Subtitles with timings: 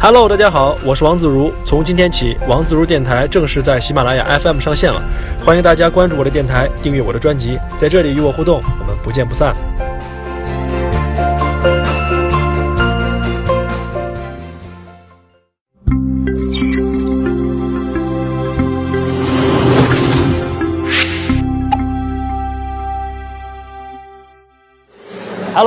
[0.00, 1.52] Hello，大家好，我是王自如。
[1.64, 5.02] 从今天起，王自如电台正式在喜马拉雅 FM 上线了，
[5.44, 9.52] 欢迎大家关注我的电台，订阅我的专辑，在这里与我互动，我们不见不散。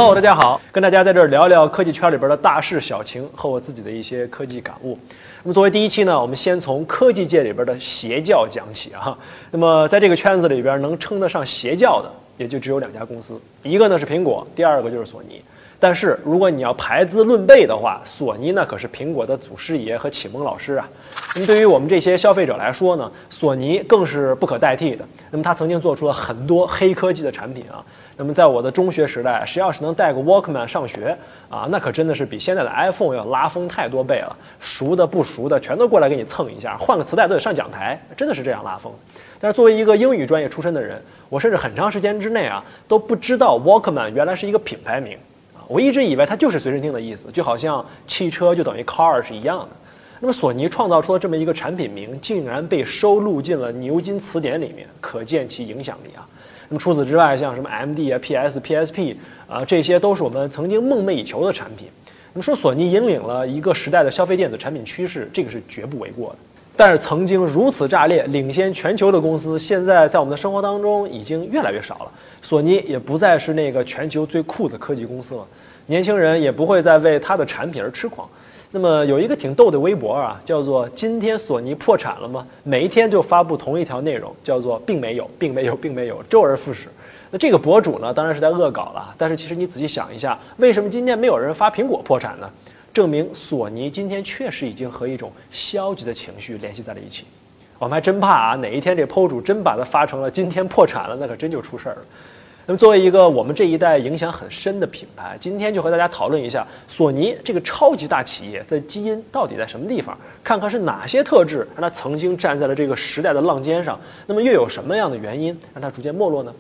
[0.02, 4.98] 好大家好，跟大家在这儿聊聊科技圈里边的大事小情和我自己的一些科技感悟。
[5.44, 9.16] 那么作为第一期呢，我们先从科技界里边的邪教讲起啊。
[9.52, 15.40] 那么在这个圈子里边，能称得上邪教的，也就只有两家公司，一个呢是苹果，第二个就是索尼。
[15.82, 20.88] 但是如果你要排资论辈的话，索尼那可是苹果的祖师爷和启蒙老师啊。
[21.34, 25.04] 那么对于我们这些消费者来说呢，索尼更是不可代替的。
[25.32, 27.84] 那么他曾经做出了很多黑科技的产品啊。
[28.16, 31.18] 那么在我的中学时代，谁要是能带个 Walkman 上学
[31.50, 34.36] 啊，那可真的是比现在的 iPhone 要拉风太多倍了。
[34.60, 38.94] 熟的不熟的全都过来给你蹭一下，换个磁带都得上讲台，真的是这样拉风。
[39.40, 45.18] 但是作为一个英语专业出身的人，我甚至很长时间之内啊都不知道 Walkman 原来是一个品牌名，
[45.72, 49.70] 我一直以为它就是随身听的意思，就好像汽车就等于 car 是一样的。
[50.20, 56.28] 那么索尼创造出了这么一个产品名，竟然被收录进了牛津词典里面，可见其影响力啊。
[56.68, 59.16] 那么除此之外，像什么 MD 啊、PS、PSP
[59.48, 61.88] 啊，这些都是我们曾经梦寐以求的产品。
[62.34, 66.36] 那么说索尼引领了一个时代的消费电子产品趋势，这个是绝不为过的。
[66.76, 72.12] 但是曾经如此炸裂、领先全球的公司，现在在我们的生活当中已经越来越少了。
[72.42, 75.46] 索尼也不再是那个全球最酷的科技公司了，
[75.86, 78.28] 年轻人也不会再为它的产品而痴狂。
[78.72, 86.88] 那么有一个挺逗的微博啊，叫做“今天索尼破产了吗？”每一天就发布同一条内容，叫做“并没有，并没有，并没有”，周而复始。
[87.30, 89.14] 那这个博主呢，当然是在恶搞了。
[89.18, 92.50] 但是其实你仔细想一下，为什么今天没有人发苹果破产呢？
[92.94, 97.26] 证明索尼今天确实已经和一种消极的情绪联系在了一起。
[97.80, 102.02] 我们还真怕啊，哪一天这 PO 主真把它发成了“今天破产了”，那可真就出事儿了。
[102.68, 116.54] 那么，作为一个我们这一代影响很深的品牌，今天就和大家讨论一下索尼这个超级大企业的基因到底在什么地方，看看是哪些特质让它曾经站在了这个时代的浪尖上，那么又有什么样的原因让它逐渐没落呢？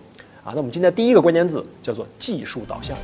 [0.43, 2.97] 啊，那我们今天第一个关键字叫做技术导向。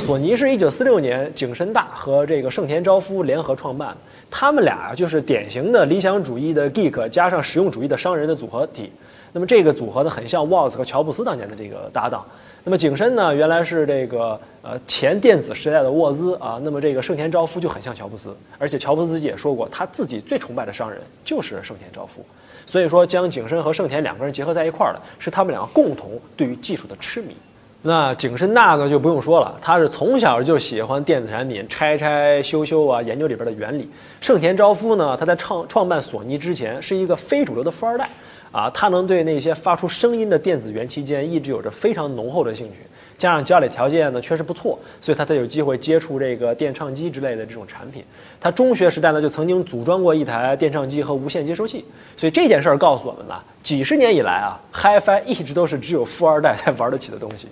[0.00, 3.96] 索尼是一九四六年景深大和这个盛田昭夫联合创办的。
[4.30, 8.90] 他们俩就是典型的理想主义的 geek 加上实用主义的商人的组合体。
[9.32, 12.24] 那么这个组合呢，很像沃兹和乔布斯当年的这个搭档。
[12.64, 16.58] 那么景深呢，原来是这个呃前电子时代的沃兹啊。
[16.64, 22.24] 那么这个盛田昭夫就很像乔布斯，而且乔布斯自己也说过，他自己最崇拜的商人就是盛田昭夫。
[22.66, 27.36] 所以说，将景深和盛田两个人结合在一块儿的是他们两个共同对于技术的痴迷。
[27.82, 33.88] 那景深大呢就不用说了，他是从小就喜欢电子产品，拆拆修修啊，研究里边的原理。
[34.20, 38.06] 盛田昭夫呢，他在创创办索尼之前是一个非主流的富二代，
[38.52, 42.80] 啊，他能对那些发出声音的电子元器件一直有着非常浓厚的兴趣，
[43.16, 48.04] 加上家里条件呢确实不错，所以他才有机会接触这个电唱机之类的这种产品。
[48.38, 51.82] 他中学时代呢就曾经组装过一台电唱机和无线接收器，
[52.14, 57.46] 所以这件事儿告诉我们呢，几十年以来啊，HiFi 一直都是只有富二代才玩得起的东西。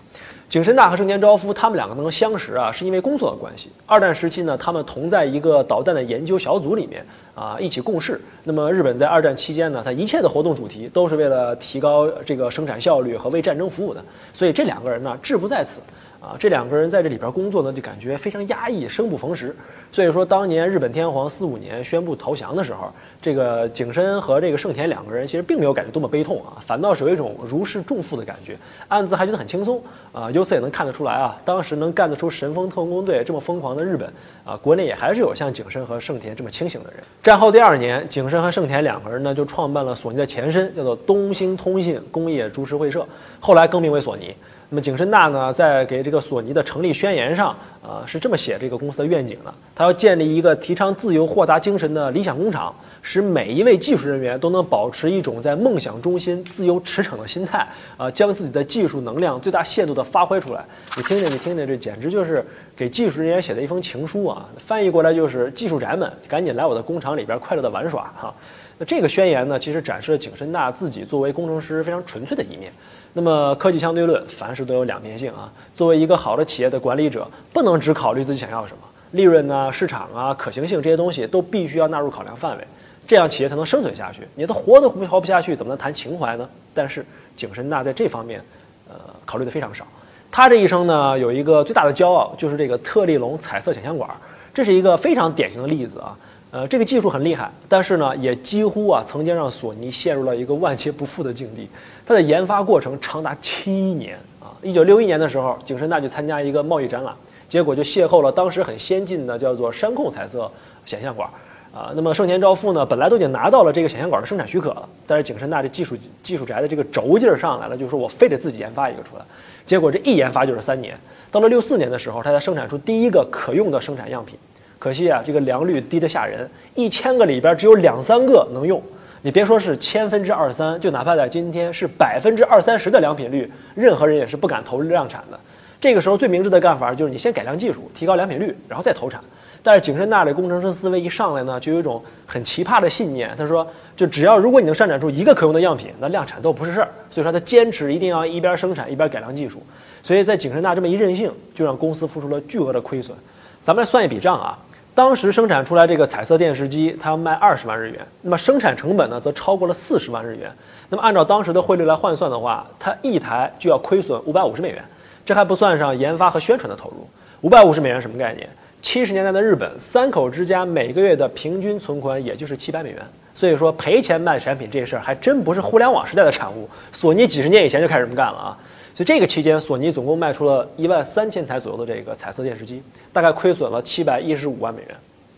[0.48, 3.69] 景深大和盛田昭夫他们两个能相识啊，是因为工作的关系。
[3.84, 7.04] 二战时期呢，他们同在一个导弹的研究小组里面
[7.34, 8.18] 啊，一起共事。
[8.44, 14.02] 那么日本在二战期间呢，它一切的活动主题都是为了提高这个生产效率和为战争服务的，
[14.32, 15.82] 所以这两个人呢，志不在此。
[16.20, 19.54] 啊，这两个人在这里边工作呢，就感觉非常压抑，生不逢时。
[19.92, 22.92] 所以说，当年日本天皇四五年宣布投降的时候，
[23.22, 28.56] 这个景深和这个盛田两个人其实并没有感觉多么悲痛啊，反倒是有一种如释重负的感觉，
[28.88, 29.80] 暗自还觉得很轻松
[30.12, 30.28] 啊。
[30.32, 34.12] 由此也能看得出来啊，当时能干得出神风特工队这么疯狂的日本
[34.44, 37.00] 啊，国内也还是有像景深和盛田这么清醒的人。
[37.22, 43.06] 战后第二年，景深和盛田两个人呢就创办了索尼的前身，叫做东兴通信工业株式会社，
[43.38, 44.34] 后来更名为索尼。
[44.70, 57.66] 那么景深大呢，在给这个索尼的成立宣言上，呃，是这么写这个公司的愿景的：他要建立一个提倡自由豁达精神的理想工厂，使每一位技术人员都能保持一种在梦想中心自由驰骋的心态，
[57.97, 60.62] 啊，将自己的技术能量最大限度地发挥出来。
[60.98, 62.44] 你听听，你听听，这简直就是
[62.76, 64.47] 给技术人员写的一封情书啊！
[64.59, 68.34] 翻译过来就是技术宅们，赶紧来我的工厂里边快乐地玩耍哈。
[68.76, 72.71] 那这个宣言呢，其实展示了景深大自己作为工程师非常纯粹的一面。
[73.13, 75.51] 那么科技相对论，凡事都有两面性啊。
[75.75, 78.78] 作为一个好的企业的管理者，不能只考虑自己想要什么，
[79.13, 82.65] 利润呢、市场啊、可行性这些东西都必须要纳入考量范围，
[83.07, 84.28] 这样企业才能生存下去。
[84.34, 86.49] 你都活都活不下去，怎么能谈情怀呢？
[86.75, 87.05] 但是
[87.37, 88.41] 景深大在这方面，
[88.89, 88.95] 呃，
[89.25, 89.87] 考虑的非常少。
[90.31, 94.09] 他这一生呢，有一个最大的骄傲，就是这个特立龙彩色显像管，
[94.53, 96.16] 这是一个非常典型的例子啊。
[96.50, 101.68] 呃，这个技术很厉害，但是呢，也几乎啊，曾经让索尼陷入了一个万劫不复的境地。
[102.06, 104.48] 它的研发过程长达七年啊。
[104.62, 107.15] 一九六一年的时候，景深大去参加一个贸易展览，
[107.50, 110.50] 结果就邂逅了当时很先进的叫做山控彩色
[110.86, 111.28] 显像管
[111.71, 111.92] 啊。
[111.95, 119.22] 那么盛田昭夫呢，本来都已经拿到了这个显像管的生产许可了，但是景深大这技术技术宅的这个轴劲儿上来了，就是说我非得自己研发一个出来。
[119.66, 120.98] 结果这一研发就是三年，
[121.30, 124.39] 到了六四年的时候，他才生产出第一个可用的生产样品。
[124.78, 128.80] 可惜啊，这个良率低得吓人，一千个里边只有两三个能用。
[129.21, 135.39] 你别说是千分之二三，就哪怕在今天是百分之二三十的良品率，任何人也是不敢投量产的。
[135.80, 139.21] 这个时候最明智的干法就是你先改良技术，提高良品率，然后再投产。
[139.60, 143.66] 但是景深大的工程师思维一上来呢，就有一种很奇葩的信念，他说，
[143.97, 146.89] 就只要如果你能生产出一个可用的样品，那量产都不是事儿。
[147.10, 149.60] 所以说他坚持一定要一边生产一边改良技术。
[150.04, 153.16] 所以在景深大这么一任性，就让公司付出了巨额的亏损。
[153.65, 154.57] 咱们来算一笔账啊。
[154.98, 160.50] 当时生产出来这个彩色电视机，它要卖二十万日元，那么生产成本呢，则超过了四十万日元。
[160.89, 164.83] 那么按照当时的汇率来换算的话，它一台就要亏损五百五十美元，
[165.24, 167.09] 这还不算上研发和宣传的投入。
[167.42, 168.48] 五百五十美元什么概念？
[168.83, 173.00] 七十年代的日本三口之家每个月的平均存款也就是七百美元，
[173.36, 176.68] 所以说赔钱卖产品这事儿还真不是互联网时代的产物。
[176.91, 178.59] 索尼几十年以前就开始这么干了啊。
[178.98, 184.97] 所以这个期间，索尼总共卖出了一万三千台左右的这个彩色电视机，大概亏损了七百一十五万美元。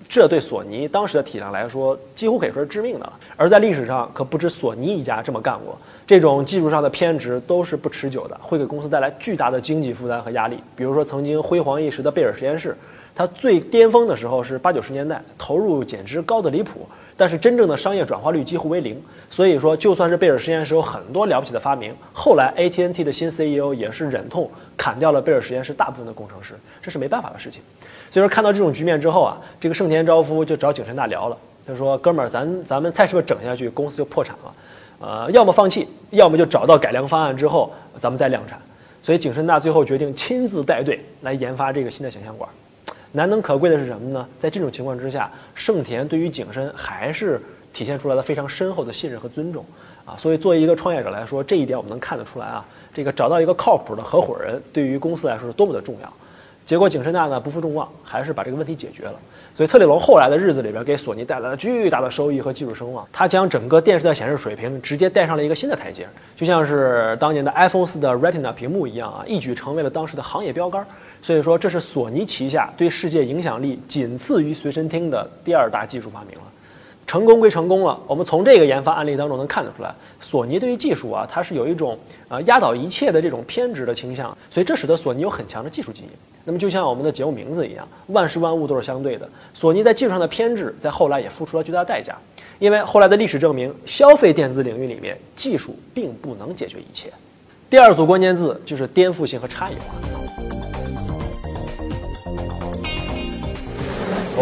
[0.09, 3.13] 这对索尼当时的体量来说，几乎可以说是致命的了。
[3.37, 5.77] 而在历史上，可不止索尼一家这么干过。
[6.07, 10.57] 这种技术上的偏执都是不持久的，会给公司带来巨大的经济负担和压力。
[10.75, 12.75] 比如说，曾经辉煌一时的贝尔实验室，
[13.15, 16.89] 它最巅峰的时候是八九十年代，投入简直高的离谱。
[17.21, 27.61] 但是真正的商业转化率几乎为零，所以说就算是贝尔实验室有很多了不起的发明，后来 AT&T 的新 CEO 也是忍痛砍掉了贝尔实验室大部分的工程师，这是没办法的事情。
[28.11, 31.37] 所以说看到这种局面之后啊，这个盛田昭夫就找景深大聊了，
[31.67, 34.55] 他说：“哥们儿，咱咱们再这么整下去，公司就破产了，
[35.01, 38.59] 呃，要么放弃，要么就找到改良方案之后咱们再量产。”
[39.05, 42.49] 所以景深大最后决定亲自带队来研发这个新的显像管。
[43.13, 44.27] 难能可贵的是什么呢？
[44.41, 47.41] 在这种情况之下，盛田对于景深还是
[47.73, 49.65] 体现出来了非常深厚的信任和尊重
[50.05, 50.15] 啊。
[50.17, 52.65] 所以作为一个创业者来说，这一点我们能看得出来啊。
[52.93, 56.13] 这个找到一个靠谱的合伙人，对于公司来说是多么的重要。
[56.67, 59.15] 结果景深大呢不负众望，还是把这个问题解决了。
[59.57, 63.07] 所以特里龙后来的日子里边，给索尼带来了巨大的收益和技术声望。
[63.13, 70.87] 他将整个电视的显示水平直接带上了一个新的台阶，就像是当年的 iPhone 四的 Retina 屏幕一样啊，一举成为了当时的行业标杆。
[71.23, 76.45] 所以说，这是索尼旗下对世界影响力仅次于随身听的第二大技术发明了。
[77.07, 84.37] 成功归成功了，我们从这个研发案例当中能看得出来，索尼对于技术啊，它是有一种啊压倒一切的这种偏执的倾向。
[84.49, 86.09] 所以这使得索尼有很强的技术基因。
[86.45, 89.29] 那么就像我们的节目名字一样，万事万物都是相对的。
[89.53, 92.17] 索尼在技术上的偏执，在后来也付出了巨大代价。
[92.61, 97.13] 因为后来的历史证明，消费电子领域里面，技术并不能解决一切。
[97.69, 100.60] 第二组关键字就是颠覆性和差异化。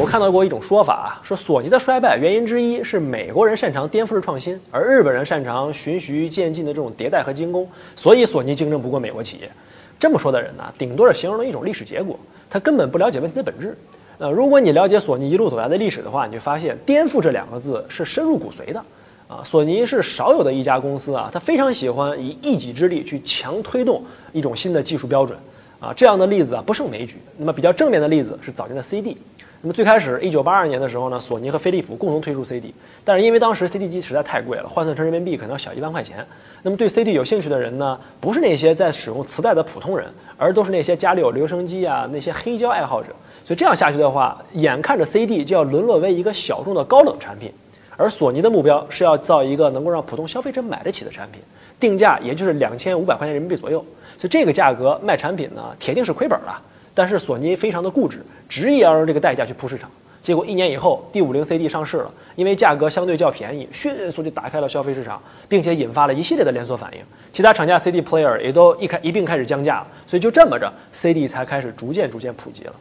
[0.00, 9.50] 我看到过一种说法啊，说索尼的衰败原因之一是美国人擅长颠覆式创新，而日本人擅长循序渐进的这种迭代和精工，所以索尼竞争不过美国企业。
[9.98, 12.16] 这么说的人呢，顶多是形容了一种历史结果，
[12.48, 13.76] 他根本不了解问题的本质。
[14.18, 18.80] 呃，如果你了解索尼一路走来的历史的话，你就发现颠覆这两个字是深入骨髓的。
[19.26, 24.00] 啊，索尼是少有的一家公司啊，他非常喜欢以一己之力去强推动
[24.32, 25.36] 一种新的技术标准。
[25.80, 27.16] 啊，这样的例子啊不胜枚举。
[27.36, 29.16] 那么比较正面的例子是早年的 CD。
[29.60, 32.72] 那么最开始，一九八二年的时候呢，索尼和飞利浦共同推出 CD，
[33.04, 36.24] 但是因为当时 CD 机实在太贵了，换算成人民币可能要小一万块钱。
[36.62, 43.08] 那么对 CD 有兴趣的人呢，不是那些在使用磁带的普通人，而都是那些家里有留声机啊那些黑胶爱好者。
[43.44, 47.52] 所以这样下去的话，眼看着 CD 就要沦落为一个小众的高冷产品，
[47.96, 51.40] 而索尼的目标是要造一个能够让普通消费者买得起的产品，
[51.80, 53.84] 定价也就是两千五百块钱人民币左右。
[54.16, 56.62] 所以这个价格卖产品呢，铁定是亏本了。
[56.98, 59.88] 但是索尼非常的固执，执意要用这个代价去铺市场。
[60.20, 67.00] 结果一年以后，D 五零 CD 上市了，因为价格相对较便宜，迅速就打开了消费市场，并且引发了一系列的连锁反应。
[67.32, 72.72] 其他厂家 CD player 也都一开一并开始降价了，所以就这么着，CD 才开始逐渐逐渐普及了。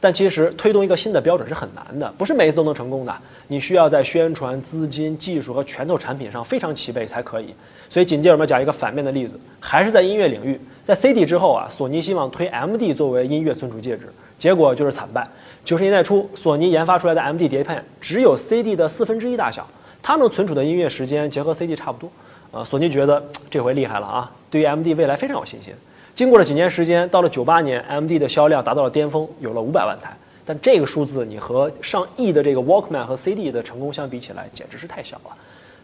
[0.00, 3.14] 但其实推动一个新的标准是很难的，不是每一次都能成功的。
[3.46, 7.54] 你需要在宣传、资金、技术和拳头产品上非常齐备才可以。
[7.88, 15.26] 所以紧接着我们讲一个反面的例子，还是在音乐领域，在 CD 之后啊，索尼希望推 MD 作为音乐存储介质，结果就是惨败。
[15.64, 19.64] 九十年代初，索尼研发出来的 MD 碟片只有 CD 的四分之一大小，
[20.02, 22.10] 它能存储的音乐时间结合 CD 差不多。
[22.50, 25.72] 呃，索尼觉得这回厉害了啊，对于 MD 未来非常有信心。
[26.16, 30.12] 经过了几年时间，到了九八年，MD 的销量达到了巅峰，有了五百万台。
[30.44, 35.30] 但这个数字，你和上亿的这个 Walkman 和 CD 的成功相比起来，简直是太小了。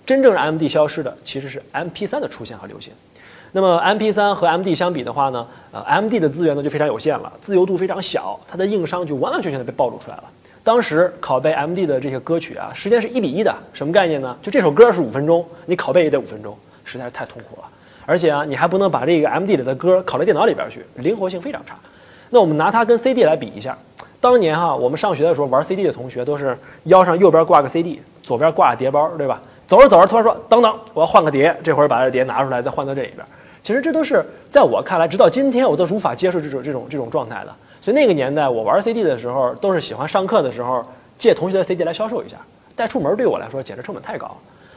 [0.05, 2.93] 真正让 MD 消失的，其实是 MP3 的出现和流行。
[3.53, 10.25] 那么 MP3 和 MD 相比的话呢，呃，MD 的资源呢就非常有限了，自由度非常小，它的硬伤就完完全全的被暴露出来了。
[10.63, 14.37] 当时拷贝 MD 的这些歌曲啊，时间是一比一的，什么概念呢？
[14.43, 17.69] 就这首歌是五分钟，你拷贝也得五分钟，实在是太痛苦了。
[18.05, 21.75] 而且啊，你还不能把这个 MD 里的歌拷到电脑里边去，灵活性非常差。
[22.29, 23.77] 那我们拿它跟 CD 来比一下，
[24.21, 29.41] 当年哈，我们上学的时候玩 CD 的同学都是腰上右边挂个 CD，左边挂个碟包，对吧？
[29.69, 33.25] 走着走着突然说等等，我要换个碟，这会儿把这碟拿出来再换到这里边。
[33.63, 37.55] 其实这都是在我看来，直到今天我都是无法接受这种这种这种状态的。
[37.83, 40.83] 所以那个年代，我玩 CD 的时候，都是喜欢上课的时候
[41.19, 42.37] 借同学的 CD 来销售一下，
[42.75, 44.35] 带出门对我来说简直成本太高。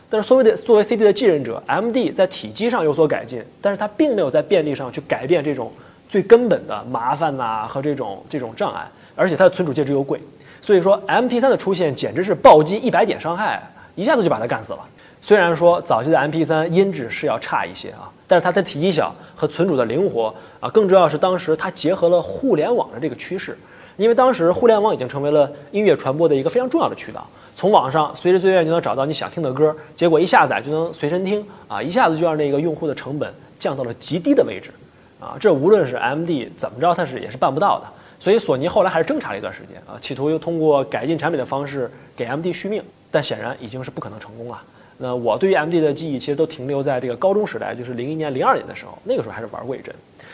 [0.09, 5.71] 但是所谓的作为 CD 的继任者，MD 在体积上有所改进，但是它并没有在便利上去改变这种
[6.09, 10.19] 最根本的麻烦呐和这种这种障碍，而且它的存储介质又贵，
[10.61, 13.63] 所以说 MP3 的出现简直是暴击一百点伤害，
[13.95, 14.79] 一下子就把它干死了。
[15.21, 18.11] 虽然说早期的 MP3 音质是要差一些啊。
[18.27, 23.57] 但是它的体积小和存储的灵活啊，更重要是当时它结合了互联网的这个趋势，
[23.97, 34.71] 因为当时互联网已经成为了音乐传播的一个非常重要的渠道，从网上随时随地就能找到你想听的歌，结果一下载就能随身听啊，一下子就让那个用户的成本降到了极低的位置，
[35.19, 37.87] 啊，这无论是 MD 怎么着，它是也是办不到的。
[38.17, 44.59] 所以索尼后来还是挣扎了一段时间啊，企图又通过改进产品的方式给 MD 续命，但显然已经是不可能成功了。
[44.97, 49.93] 那我对于 MD 的记忆其实都停留在这个高中时代，就是零一年、零二年的时候，那个时候还是玩过一阵。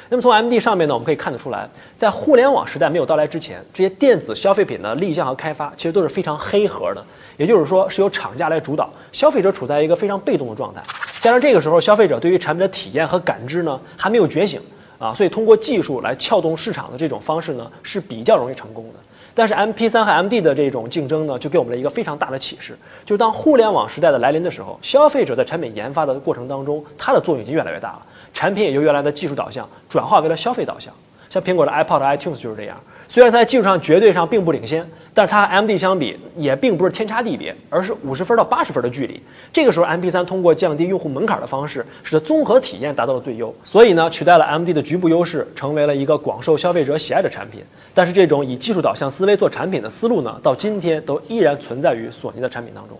[0.09, 1.67] 那么从 MD 上面呢，我们可以看得出来，
[1.97, 7.01] 在互联网时代没有到来之前，这些电子消费品的立项和开发其实都是非常黑盒的，
[7.37, 10.81] 也就是说是由厂家来主导，消费者处在一个非常被动的状态。
[11.21, 14.59] 加上这个时候消费者对于产品的体验和感知呢还没有觉醒
[14.99, 18.99] 啊，所以通过技术来撬动市场的这种方式呢是比较容易成功的。
[19.37, 22.75] 但是 MP3 和 MD 的这种竞争呢，就给我们了一个非常大的启示，
[23.05, 28.01] 就是当互联网时代的来临的时候，消费者在产品研发的过程当中，它的作用已经越来越大了，
[28.33, 30.91] 产品也由原来的技术导向转化为了消费导向，
[31.29, 32.75] 像苹果的 iPod、iTunes 就是这样。
[33.09, 39.19] 虽然它在技术上绝对上并不领先，但是它和 MD 相比也并不是天差地别，而是五十分到八十分的距离。
[39.53, 47.61] 这个时候，MP3 通过降低用户门槛的方式，使得综合体验达到了最优，所以呢，取代了 MD 的局部优势，成为了一个广受消费者喜爱的产品。
[47.93, 52.97] 但是这种以技术导向思维做产品的思路呢，到今天都依然存在于索尼的产品当中。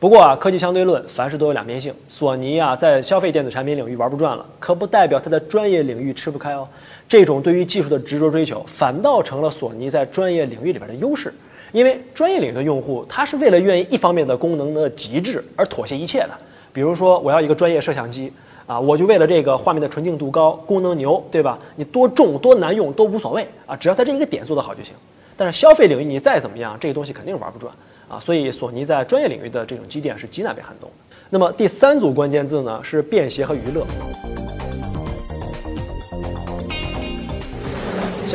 [0.00, 1.94] 不过啊，科技相对论，凡事都有两面性。
[2.08, 6.68] 索尼啊，在消费电子产品领域玩不转了，可不代表它的专业领域吃不开哦。
[7.08, 11.32] 这种对于技术的执着追求，反倒成了索尼在专业领域里边的优势。
[11.72, 16.30] 因为专业领域的用户，他是为了愿意一方面的功能的极致而妥协一切的。
[16.72, 18.32] 比如说，我要一个专业摄像机
[18.64, 21.58] 啊，我就为了这个画面的纯净度高、功能牛，对吧？
[21.74, 24.94] 你多重多难用都无所谓啊，只要在这一个点做得好就行。
[25.36, 27.74] 但是消费领域你再怎么样，这个东西肯定玩不转
[28.08, 28.20] 啊。
[28.20, 30.88] 所以索尼在专业领域的这种积淀是极难被撼动。
[31.28, 33.84] 那么第三组关键字呢，是便携和娱乐。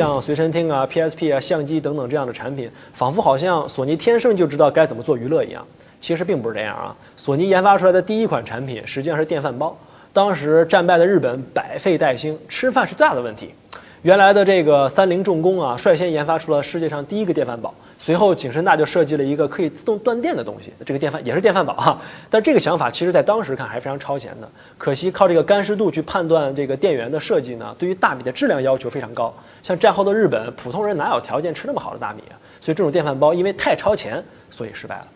[0.00, 5.62] 像随身听啊、PSP 啊、相机等等这样的产品，仿佛好像索尼天生就知道该怎么做娱乐一样。
[6.00, 6.96] 其实并不是这样啊。
[7.18, 9.76] 索尼研发出来的第一款产品实际上是电饭煲，
[10.14, 13.52] 当时战败的日本百废待兴，吃饭是最大的问题。
[14.00, 17.74] 原来的这个三菱重工啊，率先研发出了世界上第一个电饭煲。
[17.98, 22.00] 随后景深大就设计了一个可以自动断电的东西，这个电饭也是电饭煲哈。
[22.30, 24.48] 但这个想法其实在当时看还是非常超前的。
[24.78, 29.34] 可惜靠这个干湿度去判断这个电源的设计呢，对于大米的质量要求非常高。
[29.62, 32.34] 像战后的日本，普通人哪有条件吃那么好的大米啊？
[32.60, 35.06] 所以这种电饭煲因为太超前，所以失败了。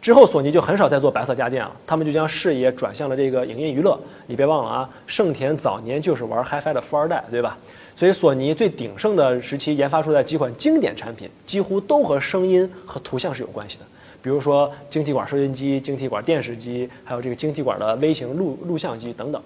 [0.00, 3.98] 之后索尼就很少再做白色家电了，他们就将视野转向了这个影音娱乐。
[4.26, 7.56] 你别忘了啊，盛田早年就是玩 HiFi 的富二代，对吧？
[7.96, 13.84] 所以索尼最鼎盛的时期研发出来几款经典产品，几乎都和声音和图像是有关系的。
[14.20, 19.40] 比如说晶体管收音机、晶体管电视机，还有这个晶体管的微型录录像机等等。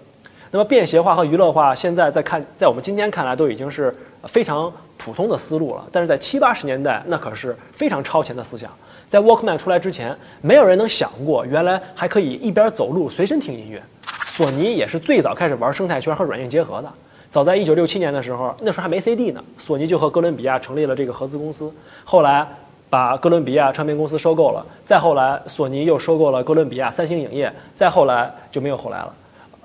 [0.51, 5.85] 那么便携化和娱乐化，现在在看，在我们今天看来都已经是非常普通的思路了。
[5.93, 8.71] 但是在七八十年代，那可是非常超前的思想。
[9.11, 13.83] 在 Walkman 出来之前，没有人能想过，原来还可以一边走路随身听音乐。
[14.27, 16.89] 索尼也是最早开始玩生态圈和软硬结合的。
[17.31, 21.71] 早在1967年的时候，那时候还没 CD 呢，索尼就和哥伦比亚成立了这个合资公司。
[22.05, 22.47] 后来
[22.89, 29.13] 把哥伦比亚唱片公司收购了，再后来索尼又收购了哥伦比亚三星影业，再后来就没有后来了。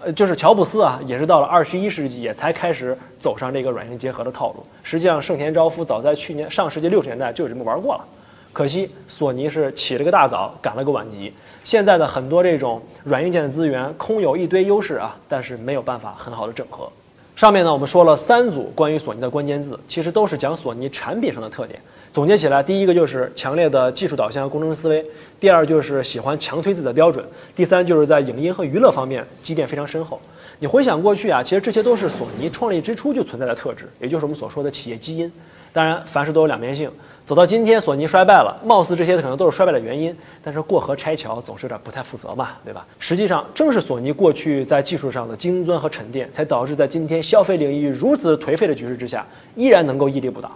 [0.03, 4.65] 呃，就是乔布斯啊，也是到了21世纪也才开始走上这个软硬结合的套路。
[4.83, 8.05] 实际上，盛田昭夫早在去年上世纪六十年代就有这么玩过了。
[8.51, 11.33] 可惜索尼是起了个大早，赶了个晚集。
[11.63, 16.87] 现在的很多这种软硬件的资源空有一堆优势啊，但是没有办法很好的整合。
[17.35, 21.79] 上面呢，我们说了三组关于索尼的关键字，其实都是讲索尼产品上的特点。
[22.13, 25.01] 总结起来，第一个就是强烈的技术导向和、工程思维；
[25.39, 30.21] 第二就是喜欢强推自己的标准；第三就是在影音和娱乐方面积淀非常深厚。
[30.59, 35.29] 你回想过去啊，其实这些都是索尼创立之初就存在的特质，也就是我们所说的企业基因。
[35.71, 36.87] 当然，凡事都有两面性。
[37.25, 40.15] 走到今天，索尼衰败了，貌似这些可能都是衰败的原因。
[40.43, 42.85] 但是过河拆桥总是有点不太负责嘛，对吧？
[42.99, 50.51] 实际上，正是索尼过去在技术上的精钻和沉淀，才导致在今天消费领域如此颓废的局势之下，依然能够屹立不倒。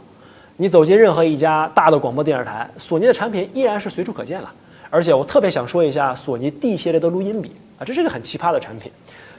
[0.57, 4.51] 你走进任何一家大的广播电视台，索尼的产品依然是随处可见了。
[4.89, 8.91] 而且我特别想说一下索尼 D 系列的录音笔啊，这是一个很奇葩的产品。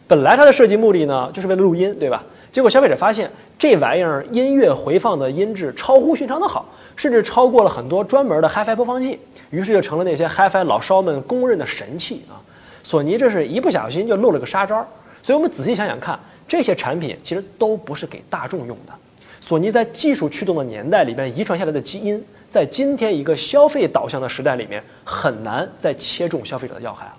[0.06, 2.22] 本来它的设计目的呢，就是为了录音，对吧？
[2.52, 6.64] 结果消费者发现这玩意儿音乐回放的音质超乎寻常的好。
[6.96, 9.20] 甚至超过了很多专门的 HiFi 播放器，
[9.50, 12.34] 于是就成了那些 HiFi 老烧们公认的神器啊！
[12.82, 14.84] 索尼这是一不小心就露了个杀招，
[15.22, 18.92] 所以我们仔细想想看，这些产品其实都不是给大众用的。
[19.48, 27.14] 索尼在技术驱动的年代里边遗传下来的基因，在今天一个消费导向的时代里面，很难再切中消费者的要害了。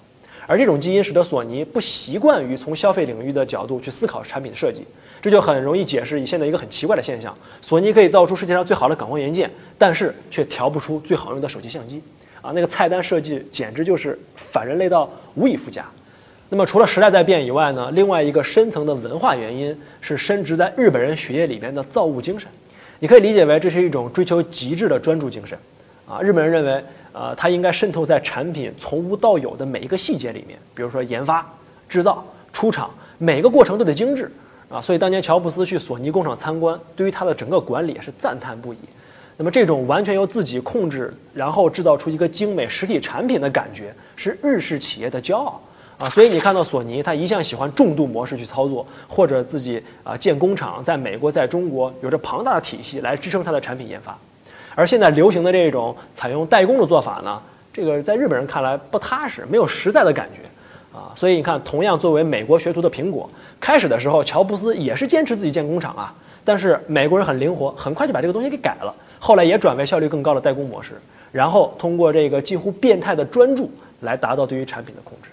[0.45, 4.85] 而这种基因使得索尼不习惯于从消费领域的角度去思考产品的设计。
[5.19, 11.99] 这就很容易解释以现在一个很奇怪的现象：索尼可以造出世界上最好的感光元件，但是却调不出最好用的手机相机。
[12.43, 15.83] 啊，那个菜单设计简直就是反人类到无以复加。
[16.49, 22.49] 那么除了时代在变以外呢，另外一个深层的文化原因是深植在日本人血液里面的造物精神。
[22.99, 25.57] 你可以理解为这是一种追求极致的专注精神。
[26.07, 31.47] 啊，日本人认为，呃，它应该渗透在产品从无到有的每一个细节里面，比如说研发、
[31.87, 32.89] 制造、出厂，
[33.19, 34.31] 每个过程都得精致。
[34.69, 38.77] 啊，所以当年乔布斯去索尼工厂参观，对于他的整个管理也是赞叹不已。
[39.37, 45.61] 那么这种完全由自己控制，然后制造出一个精美实体产品的感觉，是日式企业的骄傲
[45.99, 46.09] 啊。
[46.09, 54.17] 所以你看到索尼，他一向喜欢重度模式去操作，或者自己啊建工厂，在美国、在中国有着庞大的体系来支撑它的产品研发。
[54.73, 57.39] 而现在流行的这种采用代工的做法呢，
[57.71, 60.41] 这个在日本人看来不踏实，没有实在的感觉。
[60.91, 66.11] 啊，所以你看，同样作为美国学徒的苹果，开始的时候，乔布斯也是坚持自己建工厂啊。
[66.43, 68.91] 但是美国人很灵活，很快就把这个东西给改了。
[69.19, 70.93] 后来也转为效率更高的代工模式，
[71.31, 75.29] 然后通过这个近乎变态的专注来达到对于产品的控制。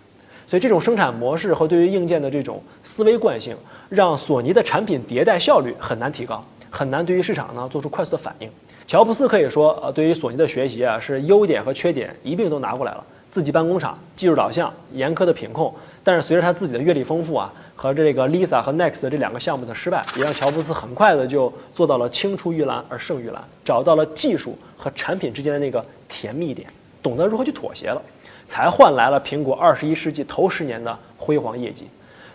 [0.46, 3.56] 所以这种生产模式和对于硬件的这种思维惯性，
[3.88, 8.48] 让索尼的产品迭代效率很难提高，很难对于市场呢做出快速的反应。
[8.86, 13.04] 乔布斯可以说，呃，对于索尼的学习啊，是优点和缺点一并都拿过来了。
[13.32, 26.66] 自己办工厂，技术导向，严苛的品控，但是随着他自己的阅历丰富啊，和这个 Lisa 和 Next 这两个项目的失败，也让乔布斯很快的就做到了青出于蓝而胜于蓝，找到了技术和产品之间的那个甜蜜点，
[27.02, 28.00] 懂得如何去妥协了，
[28.46, 31.86] 才换来了苹果二十一世纪头十年的辉煌业绩。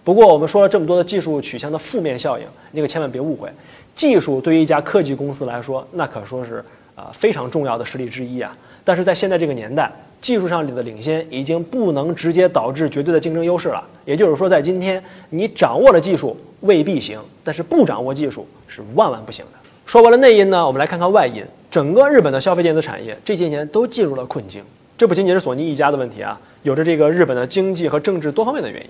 [0.04, 3.50] 不过我们说了这么多的技术取向的负面效应，你可千万别误会，
[3.96, 6.64] 技术对于一家科技公司来说，那可说是
[6.96, 8.56] 啊非常重要的实力之一啊。
[8.84, 9.92] 但是在现在这个年代。
[10.22, 13.84] 技术上的领先已经不能直接导致绝对的竞争优势了。
[14.06, 19.58] 也就是说，在今天，你掌握了技术未必行，但是不掌握技术是万万不行的。
[19.88, 21.44] 说完了内因呢，我们来看看外因。
[21.72, 24.64] 整个日本的消费电子产业这些年都进入了困境。
[25.02, 28.90] 这不仅仅是索尼一家的问题啊，有着这个日本的经济和政治多方面的原因。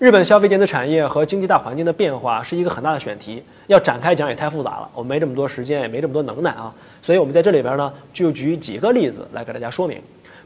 [0.00, 6.74] 日本消费电子产业和经济大环境的变化是一个很大的选题，要展开讲也太复杂了，我们没这么多时间，也没这么多能耐啊。
[7.00, 9.98] 所以我们在这里边呢，就举几个例子来给大家说明。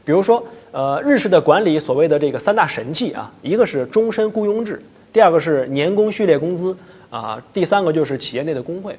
[0.05, 4.79] 比如说，呃，日式的管理所谓的这个三大神器啊，一个是终身雇佣制，
[5.11, 6.77] 第二个是年功序列工资
[7.09, 8.95] 啊，第三个就是企业内的工会。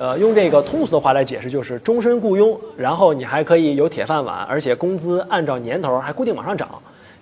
[0.00, 6.66] 呃，用这个通俗的话来解释，就是终身雇佣，然后你还可以有铁饭碗，而且工资按照年头还固定往上涨。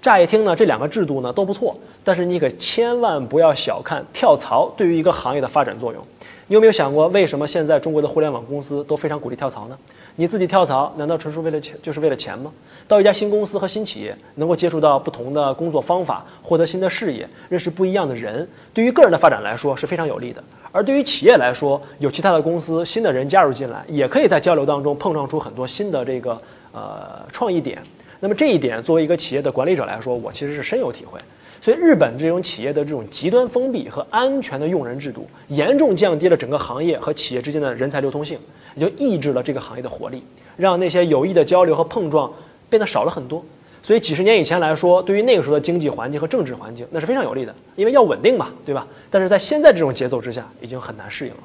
[0.01, 6.03] 乍一听呢，这两个制度呢都不错，但是你可千万不要小看跳槽对于一个行业的发展作用。
[6.47, 9.77] 你有没有想过，为什么现在中国的互联网公司都非常鼓励跳槽呢？
[10.17, 12.51] 你自己跳槽，难道纯属为了钱，就是为了钱吗？
[12.89, 20.43] 到一家新公司和新企业，能够接触到不同的工作方法，获得新的视野，认识不一样的人，对于个人的发展来说是非常有利的。
[20.73, 26.41] 而对于企业来说，有其他的公司、新的人加入进来，也可以在交流当中碰撞出很多新的这个
[26.73, 27.83] 呃创意点。
[28.21, 31.19] 那么这一点，作为一个企业的管理者来说，我其实是深有体会。
[31.61, 38.39] 所以，日本这种企业的这种极端封闭和安全的用人制度，严重降低了整个行业和企业之间的人才流通性，
[38.75, 40.23] 也就抑制了这个行业的活力，
[40.57, 42.33] 让那些有益的交流和碰撞。
[42.71, 43.43] 变得少了很多，
[43.83, 48.87] 所以几十年以前来说，对于那个时候的经济环境和政治环境，那是非常有利的，因为要稳定嘛，对吧？
[49.11, 51.39] 但是在现在这种节奏之下，已经很难适应了。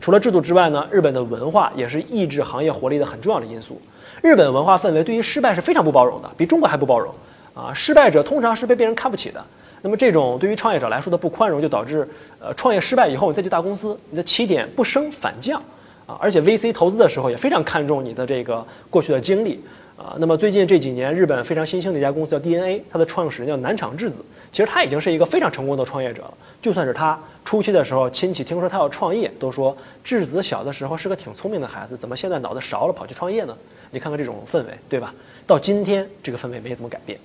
[0.00, 3.80] 除了制度之外呢，日本的文化也是抑制行业活力的很重要的因素。
[4.22, 7.14] 日本文化氛围对于失败是非常不包容的，比中国还不包容
[7.54, 7.72] 啊！
[7.74, 9.42] 失败者通常是被别人看不起的，
[9.82, 12.06] 那么这种对于创业者来说的不宽容，就导致
[12.38, 15.60] 呃创业失败以后，你再去大公司，你的起点不升反降
[16.06, 19.62] 啊，而且 VC 投资的时候也非常看重你的这个过去的经历
[20.00, 20.16] 啊。
[20.18, 24.16] 那么最近这几年，日本非常新兴的一家公司叫 DNA，它的创始人叫南厂智子，
[24.50, 26.34] 其实他已经是一个非常成功的创业者了。
[26.62, 33.56] 就算是他初期的时候，亲戚听说他要创业，都说智子小的时候是个挺聪明的孩子，怎么现在脑子勺了跑去创业呢？
[33.90, 35.14] 你看看这种氛围，对吧？
[35.46, 37.18] 到今天这个氛围没怎么改变。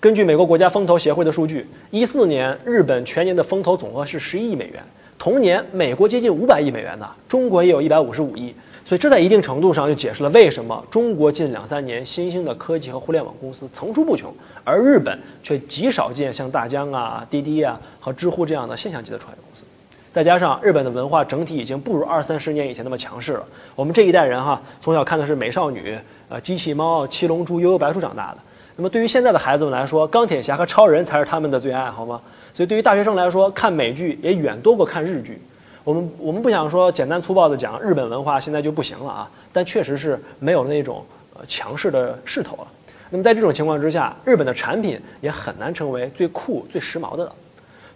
[0.00, 4.82] 根据美国国家风投协会的数据，一四年日本全年的风投总额是十一亿美元，
[5.18, 14.32] 同年美国接近五百亿美元呢，中国也有一百五十五亿，所以这在一定程度上就解释了为什么中国近两三年新兴的科技和互联网公司层出不穷，
[14.64, 19.64] 而日本却极少见像大疆啊、滴滴啊和知乎这样的现象级的创业公司。
[20.10, 23.44] 再加上日本的文化整体已经不如二三十年以前那么强势了，
[23.76, 25.98] 我们这一代人哈从小看的是美少女、
[26.30, 28.38] 呃机器猫、七龙珠、悠悠白书长大的。
[28.74, 32.20] 那么对于现在的孩子们来说，钢铁侠和超人才是他们的最爱好吗？
[32.54, 35.40] 所以对于大学生来说，看美剧也远多过看日剧。
[35.88, 41.02] 我们我们不想说简单粗暴的讲日本文化现在就不行了啊，但确实是没有那种
[41.34, 42.68] 呃强势的势头了。
[43.08, 47.32] 那么在这种情况之下，日本的产品也很难成为最酷、最时髦的了。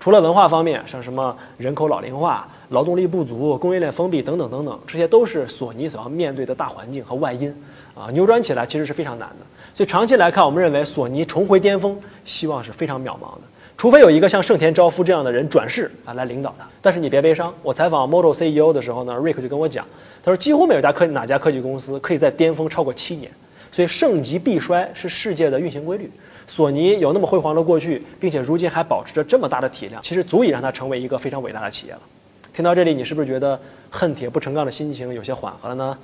[0.00, 7.55] 除了文化方面，像什么人口老龄化、劳动力不足、供应链封闭等等等等，这些都是索尼所要面对的大环境和外因
[7.94, 9.44] 啊，扭转起来其实是非常难的。
[9.74, 13.42] 所以长期来看，我们认为索尼重回巅峰，希望是非常渺茫的。
[13.83, 16.64] 除非有一个像盛田昭夫这样的人转世啊来领导他。
[16.81, 19.85] 但是你别悲伤，我采访 Model CEO 的时候呢，Rick 就跟我讲，
[20.23, 23.29] 他说几乎没有家科哪家科技公司可以在巅峰超过七年。
[23.73, 26.09] 所以盛极必衰是世界的运行规律。
[26.47, 32.01] 索尼有那么辉煌的过去，并且如今还保持着这么大的体量，其实足以让它成为一个非常伟大的企业了。
[32.55, 33.59] 听到这里，你是不是觉得
[33.90, 35.99] 恨铁不成钢的心情有些缓和了呢？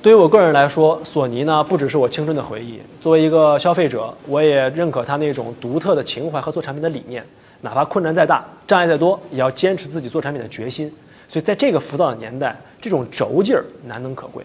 [0.00, 2.80] 对于我个人来说，索尼呢不只是我青春的回忆。
[3.00, 7.24] 作为一个消费者，我也认可它那种独特的情怀和做产品的理念。
[7.62, 10.88] 哪怕困难再大，障碍再多，也要坚持自己做产品的决心。
[11.26, 14.44] 所以在这个浮躁的年代，这种轴劲儿难能可贵。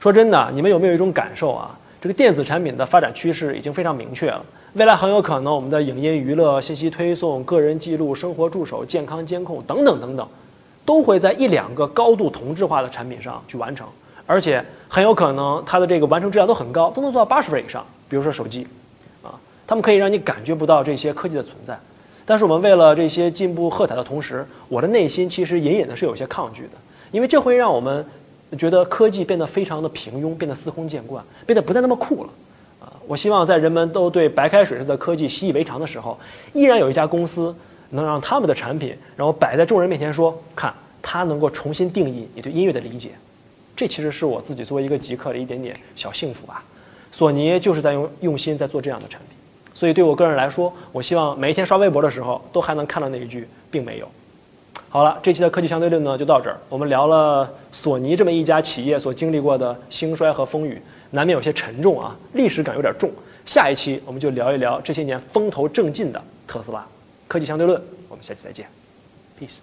[0.00, 1.70] 说真的，你们有没有一种感受啊？
[2.00, 4.44] 这个电子产品的发展趋势已经非常明确了。
[4.72, 10.28] 未来很有可能，我们的影音娱乐、信息推送、个人记录、生活助手、健康监控等等等等，
[10.84, 13.86] 都会在一两个高度同质化的产品上去完成。
[14.30, 17.84] 而且很有可能它的这个完成质量都很高，都能做到八十分以上。
[18.08, 18.64] 比如说手机，
[19.24, 19.34] 啊，
[19.66, 21.76] 他们可以让你感觉不到这些科技的存在。
[22.24, 26.70] 但是我们为了这些进步喝彩的同时，我的内心其实隐隐的是有些抗拒的，
[27.10, 28.06] 因为这会让我们
[28.56, 32.30] 觉得科技变得非常的平庸，变得司空见惯，变得不再那么酷了。
[32.80, 36.16] 啊，我希望在人们都对白开水似的科技习以为常的时候，
[36.52, 37.52] 依然有一家公司
[37.90, 43.10] 能让他们的产品然后摆在众人面前说，看它能够重新定义你对音乐的理解。
[43.80, 46.62] 这其实是我自己作为一个极客的一点点小幸福吧。
[47.10, 49.30] 索尼就是在用用心在做这样的产品，
[49.72, 54.06] 所以对我个人来说，我希望每一天刷微博的时候都还能看到那一句并没有。
[54.90, 56.58] 好了，这期的科技相对论呢就到这儿。
[56.68, 60.78] 我们聊了索尼这么一家企业所经历过的兴衰和风雨，
[61.12, 63.10] 难免有些沉重啊，历史感有点重。
[63.46, 66.86] 下一期我们就聊一聊这些年风头正劲的特斯拉。
[67.26, 68.66] 科技相对论，我们下期再见
[69.40, 69.60] ，peace。